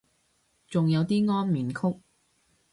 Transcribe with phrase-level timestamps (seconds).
[0.67, 2.01] 仲有啲安眠曲